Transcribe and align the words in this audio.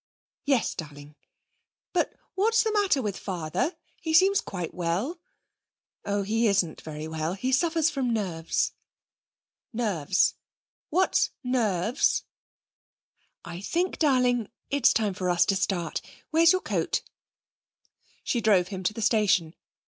'Yes, 0.45 0.73
darling?' 0.73 1.13
'But 1.93 2.15
what's 2.33 2.63
the 2.63 2.71
matter 2.73 3.03
with 3.03 3.19
father? 3.19 3.75
He 4.01 4.15
seems 4.15 4.41
quite 4.41 4.73
well.' 4.73 5.19
'Oh, 6.05 6.23
he 6.23 6.47
isn't 6.47 6.81
very 6.81 7.07
well. 7.07 7.35
He 7.35 7.51
suffers 7.51 7.91
from 7.91 8.11
nerves.' 8.11 8.71
'Nerves! 9.73 10.33
What's 10.89 11.29
nerves?' 11.43 12.23
'I 13.45 13.61
think, 13.61 13.99
darling, 13.99 14.49
it's 14.71 14.91
time 14.91 15.13
for 15.13 15.29
us 15.29 15.45
to 15.45 15.55
start. 15.55 16.01
Where's 16.31 16.51
your 16.51 16.61
coat?' 16.61 17.03
She 18.23 18.41
drove 18.41 18.69
him 18.69 18.81
to 18.81 18.93
the 18.95 19.03
station. 19.03 19.53